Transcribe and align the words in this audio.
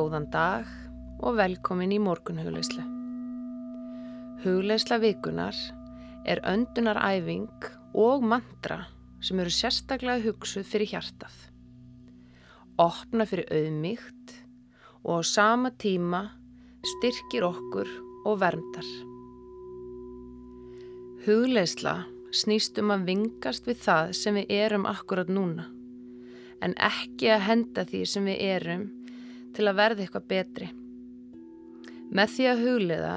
Góðan 0.00 0.30
dag 0.32 0.68
og 1.20 1.34
velkomin 1.36 1.90
í 1.92 1.98
morgunhugleislu. 2.00 2.80
Hugleisla 4.40 4.96
vikunar 5.02 5.56
er 6.24 6.40
öndunaræfing 6.48 7.66
og 8.00 8.24
mantra 8.24 8.78
sem 9.20 9.42
eru 9.42 9.52
sérstaklega 9.52 10.22
hugsuð 10.24 10.64
fyrir 10.70 10.88
hjartað. 10.94 11.34
Opna 12.80 13.26
fyrir 13.28 13.50
auðmíkt 13.52 14.32
og 15.02 15.20
á 15.20 15.28
sama 15.28 15.72
tíma 15.84 16.22
styrkir 16.94 17.44
okkur 17.50 17.90
og 18.24 18.40
verndar. 18.40 18.88
Hugleisla 21.26 21.98
snýst 22.32 22.80
um 22.80 22.94
að 22.96 23.04
vingast 23.10 23.68
við 23.68 23.84
það 23.84 24.16
sem 24.22 24.40
við 24.40 24.56
erum 24.62 24.88
akkurat 24.88 25.28
núna 25.28 25.68
en 26.64 26.72
ekki 26.76 27.28
að 27.34 27.46
henda 27.50 27.84
því 27.88 28.02
sem 28.08 28.32
við 28.32 28.42
erum 28.54 28.88
til 29.56 29.66
að 29.68 29.78
verða 29.80 30.04
eitthvað 30.04 30.28
betri. 30.30 30.70
Með 32.10 32.34
því 32.34 32.48
að 32.50 32.64
hugliða 32.64 33.16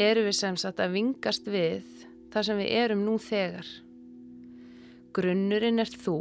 erum 0.00 0.28
við 0.28 0.36
sem 0.38 0.56
sagt 0.60 0.80
að 0.80 0.96
vingast 0.96 1.48
við 1.48 1.84
það 2.32 2.48
sem 2.48 2.60
við 2.60 2.72
erum 2.82 3.04
nú 3.06 3.16
þegar. 3.22 3.68
Grunnurinn 5.16 5.80
er 5.80 5.92
þú. 5.92 6.18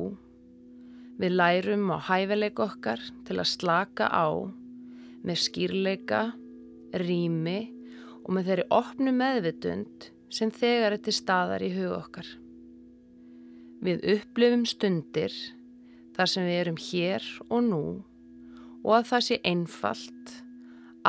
Við 1.19 1.35
lærum 1.35 1.91
á 1.95 1.97
hæfileik 2.09 2.59
okkar 2.59 3.01
til 3.27 3.39
að 3.39 3.51
slaka 3.51 4.07
á 4.11 4.27
með 5.25 5.41
skýrleika, 5.45 6.21
rými 6.95 7.59
og 8.23 8.33
með 8.35 8.49
þeirri 8.49 8.65
opnu 8.75 9.13
meðvitund 9.15 10.09
sem 10.31 10.51
þegar 10.51 10.97
til 11.03 11.15
staðar 11.15 11.63
í 11.63 11.71
hug 11.75 11.95
okkar. 11.95 12.27
Við 13.85 14.03
upplifum 14.15 14.65
stundir 14.67 15.33
þar 16.15 16.31
sem 16.31 16.47
við 16.47 16.59
erum 16.61 16.79
hér 16.79 17.25
og 17.49 17.63
nú 17.67 17.83
og 18.85 18.99
að 18.99 19.07
það 19.09 19.23
sé 19.25 19.37
einfalt, 19.49 20.33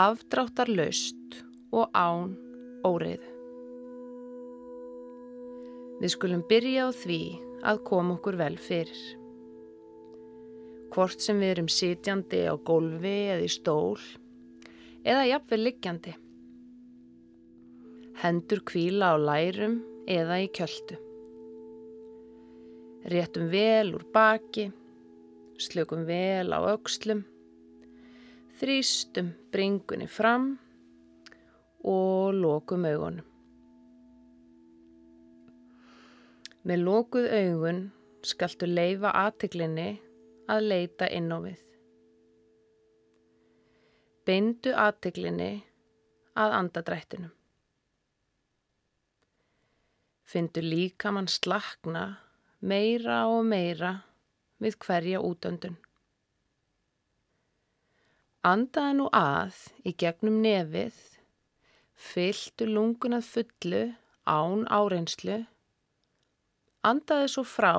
afdráttar 0.01 0.71
laust 0.73 1.41
og 1.77 1.91
án 1.93 2.33
óriðu. 2.89 3.33
Við 6.01 6.13
skulum 6.13 6.45
byrja 6.49 6.89
á 6.89 6.91
því 6.97 7.21
að 7.69 7.83
koma 7.89 8.17
okkur 8.17 8.39
vel 8.41 8.57
fyrir. 8.61 9.03
Hvort 10.93 11.21
sem 11.21 11.41
við 11.41 11.53
erum 11.53 11.69
sitjandi 11.73 12.43
á 12.49 12.55
gólfi 12.57 13.17
eða 13.35 13.45
í 13.45 13.53
stól 13.53 14.01
eða 15.05 15.29
jafnveg 15.29 15.65
liggjandi. 15.67 16.17
Hendur 18.23 18.65
kvíla 18.65 19.13
á 19.13 19.17
lærum 19.21 19.83
eða 20.09 20.41
í 20.41 20.49
kjöldu. 20.57 20.97
Réttum 23.13 23.51
vel 23.53 23.93
úr 23.95 24.05
baki, 24.13 24.71
slökum 25.61 26.09
vel 26.09 26.49
á 26.57 26.59
aukslum 26.73 27.27
Þrýstum 28.57 29.35
bringunni 29.53 30.07
fram 30.09 30.55
og 31.85 32.33
lokum 32.33 32.87
augunum. 32.89 33.27
Með 36.65 36.81
lokuð 36.87 37.29
augun 37.37 37.83
skaltu 38.25 38.65
leifa 38.71 39.13
aðtiklinni 39.27 39.87
að 40.49 40.65
leita 40.73 41.11
inn 41.13 41.29
á 41.29 41.39
við. 41.45 41.61
Beindu 44.25 44.73
aðtiklinni 44.73 45.53
að 46.33 46.59
andadrættinum. 46.63 47.35
Findu 50.25 50.65
líka 50.65 51.13
mann 51.13 51.29
slakna 51.29 52.09
meira 52.59 53.27
og 53.29 53.45
meira 53.47 53.99
við 54.65 54.81
hverja 54.81 55.21
útöndun. 55.21 55.77
Andaði 58.47 58.95
nú 59.01 59.07
að 59.11 59.57
í 59.83 59.93
gegnum 59.99 60.37
nefið, 60.45 60.95
fylgtu 61.99 62.69
lungunað 62.71 63.25
fullu 63.27 63.81
án 64.31 64.63
áreynslu, 64.71 65.39
andaði 66.87 67.33
svo 67.33 67.43
frá 67.43 67.73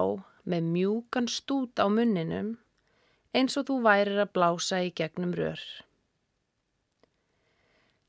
með 0.43 0.67
mjúkan 0.73 1.31
stút 1.31 1.79
á 1.79 1.87
munninum 1.87 2.57
eins 3.31 3.55
og 3.59 3.69
þú 3.69 3.79
værir 3.87 4.19
að 4.25 4.33
blása 4.35 4.81
í 4.83 4.91
gegnum 4.99 5.31
rör. 5.39 5.63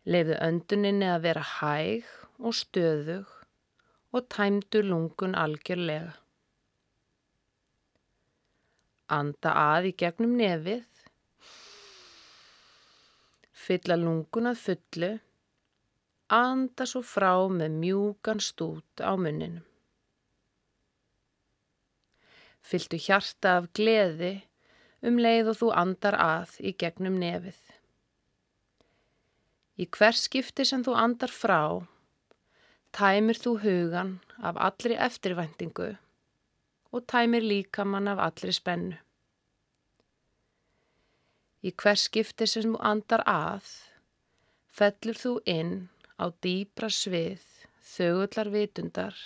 Leifðu 0.08 0.42
önduninni 0.48 1.08
að 1.14 1.24
vera 1.28 1.46
hæg 1.54 2.10
og 2.42 2.58
stöðug 2.58 3.34
og 4.10 4.30
tæmdu 4.34 4.82
lungun 4.82 5.38
algjörlega. 5.38 6.16
Anda 9.08 9.54
að 9.54 9.92
í 9.92 9.98
gegnum 10.02 10.34
nefið 10.42 10.97
fylla 13.68 13.98
lungun 14.00 14.48
að 14.48 14.60
fullu, 14.64 15.10
anda 16.32 16.86
svo 16.88 17.02
frá 17.04 17.32
með 17.52 17.74
mjúkan 17.82 18.40
stút 18.40 19.02
á 19.04 19.12
munninum. 19.16 19.64
Fylltu 22.64 22.98
hjarta 23.00 23.58
af 23.60 23.68
gleði 23.76 24.34
um 25.08 25.20
leið 25.20 25.52
og 25.52 25.58
þú 25.60 25.68
andar 25.82 26.16
að 26.20 26.56
í 26.60 26.74
gegnum 26.80 27.16
nefið. 27.20 27.60
Í 29.78 29.86
hvers 29.94 30.24
skipti 30.26 30.66
sem 30.68 30.82
þú 30.84 30.96
andar 30.98 31.32
frá, 31.32 31.62
tæmir 32.92 33.38
þú 33.38 33.54
hugan 33.62 34.16
af 34.42 34.58
allri 34.68 34.96
eftirvæntingu 34.98 35.92
og 36.92 37.04
tæmir 37.06 37.44
líkamann 37.44 38.08
af 38.10 38.24
allri 38.26 38.52
spennu. 38.52 38.98
Í 41.58 41.72
hvers 41.74 42.04
skipti 42.06 42.46
sem 42.46 42.70
þú 42.70 42.78
andar 42.86 43.24
að, 43.26 43.66
fellur 44.70 45.18
þú 45.18 45.32
inn 45.50 45.72
á 46.14 46.30
dýbra 46.44 46.90
svið, 46.92 47.42
þögullar 47.82 48.50
vitundar 48.54 49.16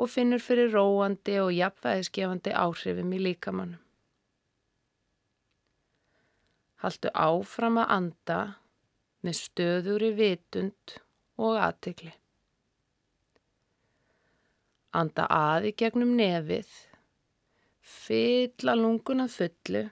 og 0.00 0.10
finnur 0.12 0.42
fyrir 0.44 0.72
róandi 0.72 1.38
og 1.40 1.52
jafnvægisgefandi 1.56 2.52
áhrifum 2.56 3.14
í 3.16 3.20
líkamannum. 3.24 3.80
Haldu 6.80 7.12
áfram 7.12 7.76
að 7.82 7.92
anda 7.96 8.38
með 9.24 9.36
stöður 9.36 10.04
í 10.04 10.10
vitund 10.16 10.94
og 11.40 11.56
aðtikli. 11.60 12.12
Anda 14.96 15.26
aði 15.28 15.72
gegnum 15.76 16.14
nefið, 16.18 16.68
fylla 17.84 18.76
lunguna 18.76 19.28
fullu 19.30 19.84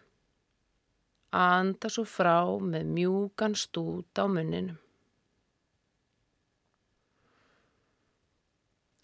Anda 1.35 1.91
svo 1.93 2.07
frá 2.09 2.41
með 2.57 2.87
mjúkan 2.97 3.55
stút 3.59 4.17
á 4.17 4.25
munninum. 4.25 4.79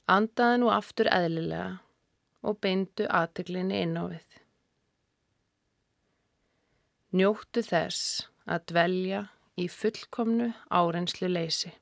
Andaði 0.08 0.60
nú 0.60 0.70
aftur 0.72 1.08
eðlilega 1.12 1.80
og 2.44 2.58
beindu 2.64 3.06
aðteglinni 3.08 3.82
inn 3.84 3.96
á 3.96 4.04
við. 4.08 4.40
Njóttu 7.16 7.62
þess 7.64 8.26
að 8.44 8.66
dvelja 8.72 9.20
í 9.60 9.68
fullkomnu 9.68 10.50
árenslu 10.68 11.28
leysi. 11.28 11.72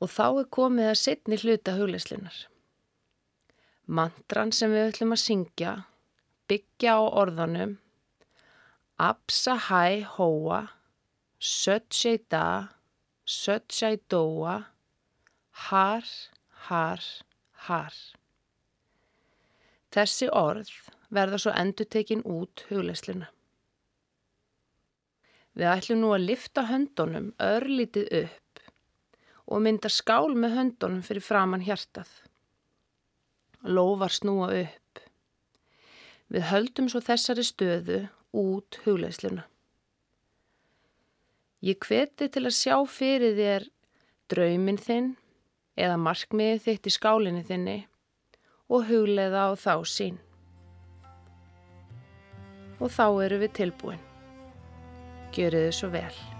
Og 0.00 0.08
þá 0.08 0.26
er 0.28 0.48
komið 0.48 0.90
að 0.90 1.00
setni 1.00 1.40
hluta 1.40 1.76
hugleislinar. 1.76 2.49
Mantran 3.90 4.52
sem 4.54 4.70
við 4.70 4.92
ætlum 4.92 5.16
að 5.16 5.22
syngja 5.24 5.70
byggja 6.50 6.92
á 6.94 7.02
orðanum 7.22 7.72
hóa, 10.14 10.60
sött 11.38 11.94
sér 11.94 12.20
da, 12.28 12.68
sött 13.24 13.72
sér 13.72 13.98
dóa, 14.12 14.56
har, 15.70 16.04
har, 16.68 17.02
har. 17.66 17.94
Þessi 19.90 20.28
orð 20.28 20.70
verða 21.10 21.42
svo 21.42 21.54
endur 21.56 21.90
tekin 21.90 22.22
út 22.22 22.66
huglesluna. 22.70 23.30
Við 25.58 25.66
ætlum 25.66 26.04
nú 26.04 26.14
að 26.14 26.28
lifta 26.30 26.68
höndunum 26.70 27.32
örlítið 27.42 28.12
upp 28.22 28.66
og 29.50 29.64
mynda 29.64 29.90
skál 29.90 30.36
með 30.36 30.60
höndunum 30.60 31.02
fyrir 31.02 31.26
framann 31.26 31.66
hjartað 31.66 32.29
lófar 33.64 34.12
snúa 34.14 34.50
upp. 34.62 35.02
Við 36.30 36.46
höldum 36.50 36.88
svo 36.90 37.02
þessari 37.04 37.44
stöðu 37.44 38.00
út 38.36 38.78
hugleisluna. 38.84 39.44
Ég 41.60 41.76
hveti 41.84 42.30
til 42.32 42.46
að 42.46 42.56
sjá 42.56 42.76
fyrir 42.88 43.36
þér 43.36 43.66
drauminn 44.32 44.80
þinn 44.80 45.12
eða 45.76 46.00
markmiðið 46.00 46.64
þitt 46.64 46.88
í 46.88 46.94
skálinni 46.94 47.44
þinni 47.44 47.78
og 48.70 48.86
hugleiða 48.88 49.50
á 49.50 49.58
þá 49.58 49.74
sín. 49.84 50.20
Og 52.80 52.88
þá 52.88 53.06
eru 53.26 53.42
við 53.44 53.56
tilbúin. 53.60 54.04
Gjöru 55.36 55.66
þið 55.66 55.74
svo 55.76 55.92
vel. 55.92 56.39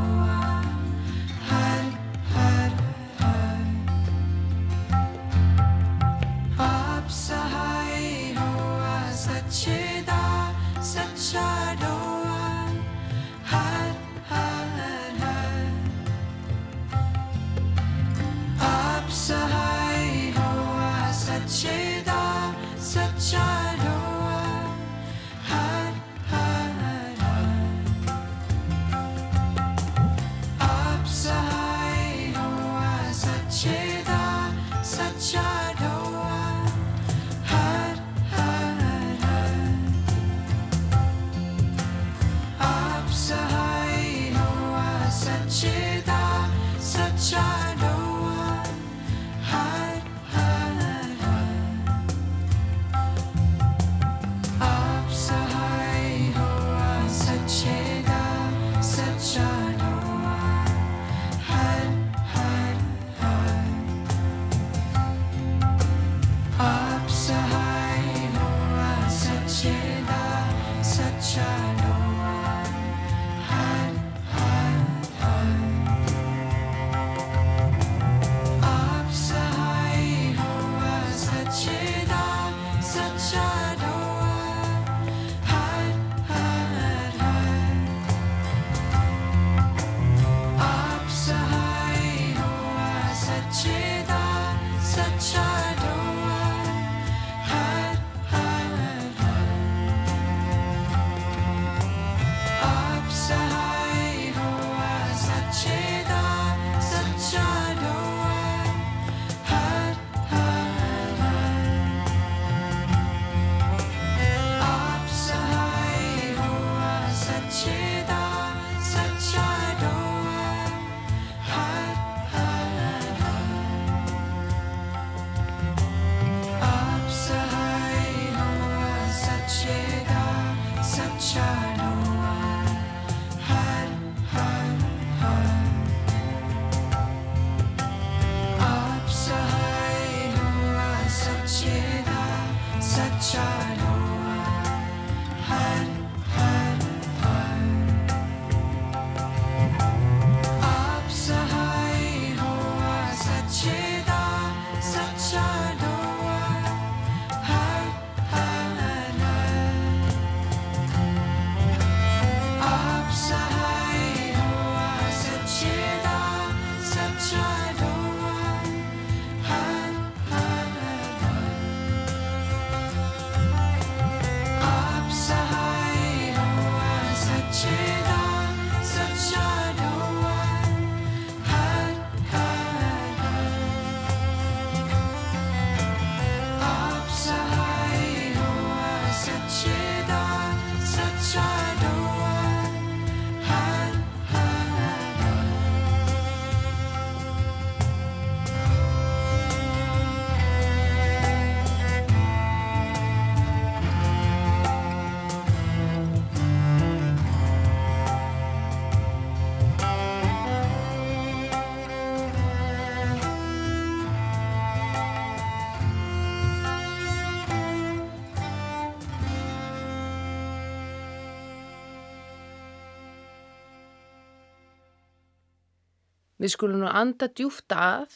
Við 226.41 226.55
skulum 226.55 226.81
nú 226.81 226.87
anda 226.89 227.27
djúft 227.29 227.69
að 227.77 228.15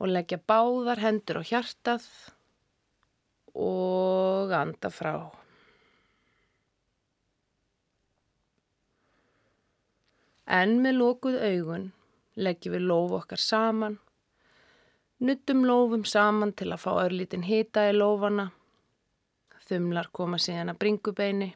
og 0.00 0.08
leggja 0.08 0.38
báðar 0.48 1.02
hendur 1.02 1.40
á 1.40 1.42
hjartað 1.44 2.06
og 3.52 4.54
anda 4.56 4.88
frá. 4.92 5.12
En 10.46 10.78
með 10.80 11.00
lókuð 11.02 11.36
augun 11.42 11.86
leggjum 12.36 12.76
við 12.76 12.88
lófu 12.88 13.16
okkar 13.18 13.40
saman, 13.40 13.98
nuttum 15.24 15.64
lófum 15.68 16.04
saman 16.08 16.52
til 16.56 16.70
að 16.72 16.82
fá 16.84 16.90
örlítin 17.02 17.44
hita 17.44 17.88
í 17.90 17.94
lófana, 17.96 18.50
þumlar 19.68 20.12
koma 20.16 20.40
síðan 20.40 20.72
að 20.72 20.80
bringubeini. 20.84 21.52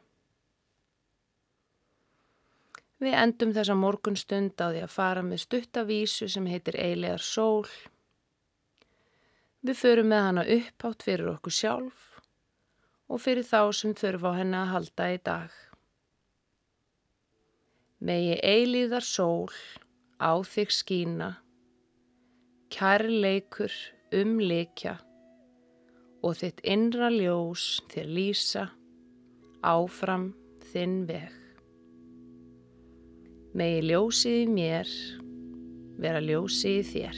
Við 3.00 3.16
endum 3.16 3.54
þessa 3.56 3.74
morgunstund 3.80 4.60
á 4.60 4.68
því 4.68 4.82
að 4.84 4.92
fara 4.92 5.22
með 5.24 5.46
stuttavísu 5.46 6.28
sem 6.28 6.48
heitir 6.50 6.76
Eilegar 6.76 7.22
sól. 7.24 7.64
Við 9.64 9.78
förum 9.80 10.10
með 10.12 10.24
hana 10.26 10.44
upphátt 10.56 11.06
fyrir 11.06 11.30
okkur 11.32 11.54
sjálf 11.56 12.06
og 13.10 13.22
fyrir 13.24 13.46
þá 13.48 13.72
sem 13.76 13.96
þurfa 13.96 14.32
á 14.32 14.38
henni 14.38 14.60
að 14.60 14.72
halda 14.74 15.08
í 15.14 15.18
dag. 15.30 15.56
Megi 18.00 18.36
eilíðar 18.40 19.04
sól 19.04 19.50
á 20.20 20.36
þig 20.44 20.72
skína, 20.72 21.30
kærleikur 22.72 23.74
um 24.16 24.38
likja 24.40 24.98
og 26.20 26.36
þitt 26.40 26.60
innra 26.68 27.08
ljós 27.12 27.66
þér 27.92 28.08
lýsa 28.16 28.64
áfram 29.64 30.30
þinn 30.72 31.04
veg. 31.08 31.49
Megi 33.50 33.80
ljósið 33.88 34.36
í 34.44 34.46
mér 34.46 34.90
vera 35.98 36.20
ljósi 36.22 36.76
í 36.78 36.82
þér. 36.86 37.16